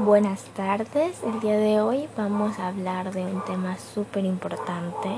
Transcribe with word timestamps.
Buenas 0.00 0.44
tardes, 0.54 1.24
el 1.24 1.40
día 1.40 1.56
de 1.56 1.80
hoy 1.80 2.08
vamos 2.16 2.56
a 2.60 2.68
hablar 2.68 3.12
de 3.12 3.24
un 3.24 3.44
tema 3.44 3.76
súper 3.78 4.24
importante 4.24 5.08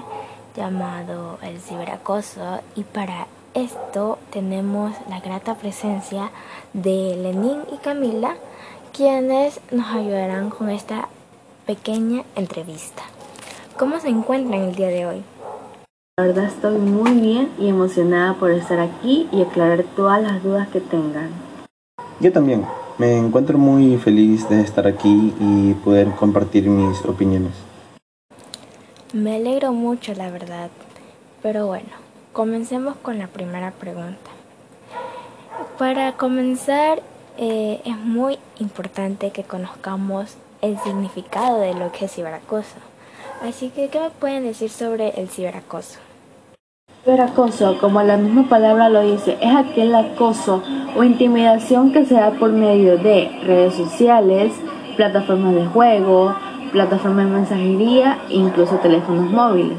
llamado 0.57 1.39
el 1.43 1.61
ciberacoso 1.61 2.61
y 2.75 2.85
para 2.85 3.27
esto 3.53 4.19
tenemos 4.31 4.95
la 5.11 5.21
grata 5.21 5.55
presencia 5.57 6.31
de 6.73 7.15
Lenín 7.15 7.59
y 7.71 7.77
Camila 7.77 8.37
quienes 8.95 9.61
nos 9.71 9.87
ayudarán 9.89 10.49
con 10.49 10.71
esta 10.71 11.09
pequeña 11.67 12.25
entrevista. 12.35 13.03
¿Cómo 13.79 14.01
se 14.01 14.09
encuentran 14.09 14.63
el 14.63 14.75
día 14.77 14.89
de 14.89 15.05
hoy? 15.05 15.23
La 16.17 16.25
verdad 16.25 16.45
estoy 16.47 16.79
muy 16.79 17.13
bien 17.21 17.53
y 17.59 17.69
emocionada 17.69 18.33
por 18.33 18.51
estar 18.51 18.81
aquí 18.81 19.29
y 19.31 19.43
aclarar 19.43 19.85
todas 19.95 20.23
las 20.23 20.43
dudas 20.43 20.69
que 20.69 20.81
tengan. 20.81 21.29
Yo 22.19 22.33
también. 22.33 22.80
Me 23.01 23.17
encuentro 23.17 23.57
muy 23.57 23.97
feliz 23.97 24.47
de 24.51 24.61
estar 24.61 24.87
aquí 24.87 25.33
y 25.41 25.73
poder 25.73 26.11
compartir 26.11 26.69
mis 26.69 27.03
opiniones. 27.07 27.55
Me 29.15 29.37
alegro 29.37 29.73
mucho, 29.73 30.13
la 30.13 30.31
verdad. 30.31 30.69
Pero 31.41 31.67
bueno, 31.67 31.89
comencemos 32.35 32.97
con 32.97 33.19
la 33.19 33.27
primera 33.27 33.71
pregunta. 33.71 34.31
Para 35.79 36.13
comenzar, 36.19 37.01
eh, 37.39 37.81
es 37.87 37.97
muy 37.97 38.39
importante 38.59 39.31
que 39.31 39.45
conozcamos 39.45 40.35
el 40.61 40.79
significado 40.81 41.59
de 41.59 41.73
lo 41.73 41.93
que 41.93 42.05
es 42.05 42.13
ciberacoso. 42.13 42.77
Así 43.41 43.71
que, 43.71 43.89
¿qué 43.89 43.99
me 43.99 44.11
pueden 44.11 44.45
decir 44.45 44.69
sobre 44.69 45.19
el 45.19 45.31
ciberacoso? 45.31 46.01
Ciberacoso, 47.03 47.79
como 47.79 48.03
la 48.03 48.19
misma 48.19 48.47
palabra 48.51 48.91
lo 48.91 49.01
dice, 49.01 49.39
es 49.41 49.57
aquel 49.57 49.95
acoso 49.95 50.63
o 50.95 51.03
intimidación 51.03 51.93
que 51.93 52.05
se 52.05 52.13
da 52.13 52.33
por 52.33 52.53
medio 52.53 52.99
de 52.99 53.31
redes 53.43 53.75
sociales, 53.75 54.53
plataformas 54.99 55.55
de 55.55 55.65
juego, 55.65 56.35
plataformas 56.73 57.25
de 57.25 57.33
mensajería 57.33 58.19
incluso 58.29 58.75
teléfonos 58.77 59.31
móviles. 59.31 59.79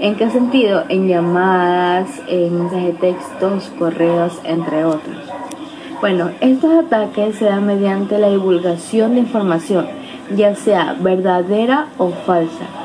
¿En 0.00 0.14
qué 0.14 0.30
sentido? 0.30 0.84
En 0.88 1.06
llamadas, 1.06 2.08
en 2.28 2.58
mensajes 2.58 2.86
de 2.86 3.12
textos, 3.12 3.70
correos, 3.78 4.40
entre 4.44 4.86
otros. 4.86 5.18
Bueno, 6.00 6.30
estos 6.40 6.72
ataques 6.72 7.36
se 7.36 7.44
dan 7.44 7.66
mediante 7.66 8.18
la 8.18 8.30
divulgación 8.30 9.16
de 9.16 9.20
información, 9.20 9.86
ya 10.34 10.54
sea 10.54 10.96
verdadera 10.98 11.88
o 11.98 12.08
falsa 12.08 12.83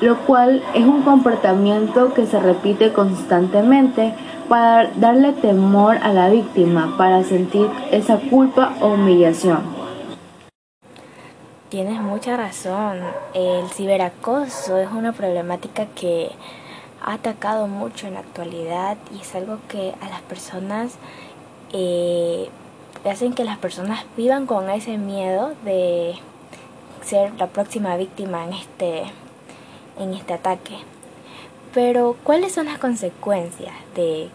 lo 0.00 0.18
cual 0.26 0.62
es 0.74 0.84
un 0.84 1.02
comportamiento 1.02 2.14
que 2.14 2.26
se 2.26 2.40
repite 2.40 2.92
constantemente 2.92 4.14
para 4.48 4.90
darle 4.96 5.32
temor 5.32 5.98
a 6.02 6.12
la 6.12 6.28
víctima, 6.28 6.94
para 6.96 7.22
sentir 7.22 7.68
esa 7.90 8.18
culpa 8.18 8.74
o 8.80 8.94
humillación. 8.94 9.80
Tienes 11.68 12.00
mucha 12.00 12.36
razón, 12.36 12.98
el 13.32 13.68
ciberacoso 13.68 14.78
es 14.78 14.90
una 14.90 15.12
problemática 15.12 15.86
que 15.86 16.30
ha 17.00 17.14
atacado 17.14 17.68
mucho 17.68 18.08
en 18.08 18.14
la 18.14 18.20
actualidad 18.20 18.96
y 19.14 19.20
es 19.20 19.34
algo 19.36 19.58
que 19.68 19.94
a 20.00 20.08
las 20.08 20.20
personas 20.22 20.94
eh, 21.72 22.48
hacen 23.08 23.34
que 23.34 23.44
las 23.44 23.56
personas 23.58 24.04
vivan 24.16 24.46
con 24.46 24.68
ese 24.68 24.98
miedo 24.98 25.52
de 25.64 26.14
ser 27.02 27.32
la 27.38 27.46
próxima 27.46 27.96
víctima 27.96 28.44
en 28.44 28.54
este 28.54 29.04
en 29.98 30.14
este 30.14 30.34
ataque. 30.34 30.78
Pero, 31.74 32.16
¿cuáles 32.24 32.52
son 32.52 32.66
las 32.66 32.78
consecuencias 32.78 33.72
de 33.94 34.28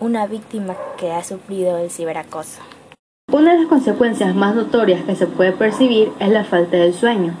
una 0.00 0.26
víctima 0.26 0.74
que 0.98 1.12
ha 1.12 1.24
sufrido 1.24 1.78
el 1.78 1.90
ciberacoso? 1.90 2.60
Una 3.32 3.52
de 3.54 3.60
las 3.60 3.68
consecuencias 3.68 4.34
más 4.34 4.54
notorias 4.54 5.04
que 5.04 5.16
se 5.16 5.26
puede 5.26 5.52
percibir 5.52 6.12
es 6.20 6.28
la 6.28 6.44
falta 6.44 6.76
de 6.76 6.92
sueño, 6.92 7.34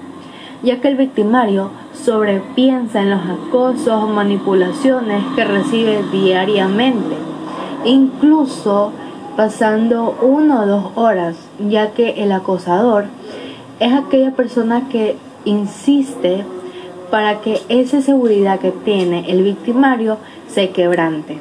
ya 0.62 0.80
que 0.80 0.88
el 0.88 0.96
victimario 0.96 1.70
sobrepiensa 1.92 3.02
en 3.02 3.10
los 3.10 3.20
acosos 3.20 4.02
o 4.02 4.06
manipulaciones 4.06 5.22
que 5.34 5.44
recibe 5.44 6.02
diariamente, 6.10 7.16
incluso 7.84 8.92
pasando 9.36 10.16
una 10.22 10.62
o 10.62 10.66
dos 10.66 10.92
horas, 10.94 11.36
ya 11.68 11.90
que 11.90 12.22
el 12.22 12.32
acosador 12.32 13.04
es 13.80 13.92
aquella 13.92 14.30
persona 14.32 14.88
que 14.88 15.16
insiste 15.44 16.44
para 17.12 17.42
que 17.42 17.60
esa 17.68 18.00
seguridad 18.00 18.58
que 18.58 18.70
tiene 18.70 19.30
el 19.30 19.42
victimario 19.42 20.16
se 20.48 20.70
quebrante. 20.70 21.40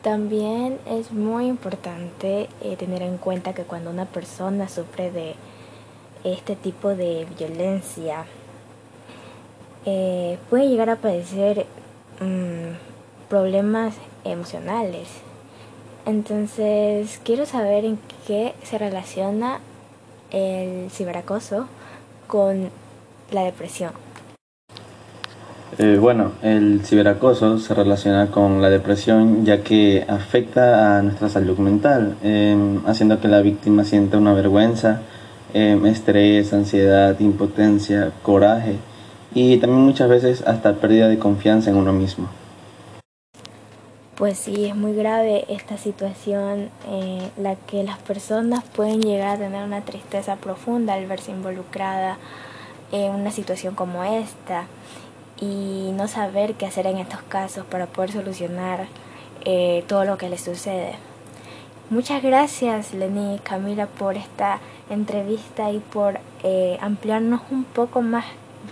También 0.00 0.78
es 0.86 1.10
muy 1.10 1.46
importante 1.46 2.48
eh, 2.60 2.76
tener 2.76 3.02
en 3.02 3.18
cuenta 3.18 3.52
que 3.52 3.64
cuando 3.64 3.90
una 3.90 4.04
persona 4.04 4.68
sufre 4.68 5.10
de 5.10 5.34
este 6.22 6.54
tipo 6.54 6.90
de 6.90 7.26
violencia, 7.36 8.26
eh, 9.86 10.38
puede 10.48 10.68
llegar 10.68 10.90
a 10.90 10.96
padecer 10.96 11.66
mm, 12.20 13.28
problemas 13.28 13.96
emocionales. 14.22 15.08
Entonces, 16.06 17.20
quiero 17.24 17.44
saber 17.44 17.84
en 17.84 17.98
qué 18.28 18.54
se 18.62 18.78
relaciona 18.78 19.58
el 20.30 20.92
ciberacoso 20.92 21.66
con 22.28 22.70
la 23.32 23.42
depresión. 23.42 24.11
Eh, 25.78 25.96
bueno, 25.98 26.32
el 26.42 26.82
ciberacoso 26.84 27.58
se 27.58 27.72
relaciona 27.72 28.30
con 28.30 28.60
la 28.60 28.68
depresión 28.68 29.46
ya 29.46 29.62
que 29.62 30.04
afecta 30.06 30.98
a 30.98 31.02
nuestra 31.02 31.30
salud 31.30 31.56
mental, 31.58 32.16
em, 32.22 32.86
haciendo 32.86 33.18
que 33.20 33.28
la 33.28 33.40
víctima 33.40 33.82
sienta 33.84 34.18
una 34.18 34.34
vergüenza, 34.34 35.00
em, 35.54 35.86
estrés, 35.86 36.52
ansiedad, 36.52 37.18
impotencia, 37.20 38.12
coraje 38.22 38.76
y 39.34 39.56
también 39.56 39.80
muchas 39.82 40.10
veces 40.10 40.42
hasta 40.46 40.74
pérdida 40.74 41.08
de 41.08 41.18
confianza 41.18 41.70
en 41.70 41.76
uno 41.76 41.94
mismo. 41.94 42.28
Pues 44.16 44.36
sí, 44.36 44.66
es 44.66 44.76
muy 44.76 44.94
grave 44.94 45.46
esta 45.48 45.78
situación, 45.78 46.68
eh, 46.86 47.30
la 47.38 47.56
que 47.56 47.82
las 47.82 47.98
personas 47.98 48.62
pueden 48.76 49.00
llegar 49.00 49.36
a 49.36 49.38
tener 49.38 49.64
una 49.64 49.80
tristeza 49.80 50.36
profunda 50.36 50.94
al 50.94 51.06
verse 51.06 51.30
involucrada 51.30 52.18
en 52.92 53.14
una 53.14 53.30
situación 53.30 53.74
como 53.74 54.04
esta 54.04 54.66
y 55.42 55.90
no 55.92 56.06
saber 56.06 56.54
qué 56.54 56.66
hacer 56.66 56.86
en 56.86 56.98
estos 56.98 57.20
casos 57.22 57.66
para 57.66 57.86
poder 57.86 58.12
solucionar 58.12 58.86
eh, 59.44 59.82
todo 59.88 60.04
lo 60.04 60.16
que 60.16 60.28
les 60.28 60.40
sucede. 60.40 60.94
Muchas 61.90 62.22
gracias 62.22 62.94
Lenny 62.94 63.34
y 63.34 63.38
Camila 63.40 63.86
por 63.86 64.16
esta 64.16 64.60
entrevista 64.88 65.72
y 65.72 65.80
por 65.80 66.20
eh, 66.44 66.78
ampliarnos 66.80 67.40
un 67.50 67.64
poco 67.64 68.02
más 68.02 68.24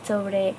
sobre 0.06 0.54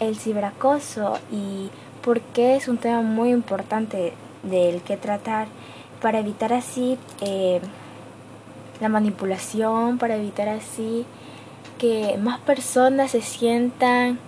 el 0.00 0.16
ciberacoso 0.16 1.18
y 1.30 1.68
por 2.02 2.22
qué 2.22 2.56
es 2.56 2.66
un 2.66 2.78
tema 2.78 3.02
muy 3.02 3.28
importante 3.28 4.14
del 4.42 4.80
que 4.80 4.96
tratar 4.96 5.46
para 6.00 6.20
evitar 6.20 6.54
así 6.54 6.98
eh, 7.20 7.60
la 8.80 8.88
manipulación, 8.88 9.98
para 9.98 10.16
evitar 10.16 10.48
así 10.48 11.04
que 11.76 12.18
más 12.18 12.40
personas 12.40 13.10
se 13.10 13.20
sientan 13.20 14.18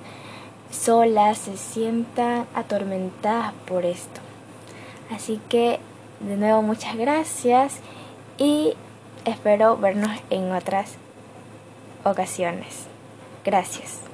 solas, 0.73 1.39
se 1.39 1.57
sientan 1.57 2.47
atormentadas 2.55 3.53
por 3.67 3.85
esto. 3.85 4.21
Así 5.15 5.41
que 5.49 5.79
de 6.21 6.37
nuevo 6.37 6.63
muchas 6.63 6.97
gracias 6.97 7.79
y 8.39 8.75
espero 9.25 9.77
vernos 9.77 10.19
en 10.31 10.53
otras 10.53 10.95
ocasiones. 12.05 12.87
Gracias. 13.45 14.12